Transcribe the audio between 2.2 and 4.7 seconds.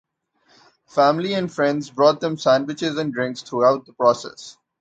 them sandwiches and drinks throughout the process.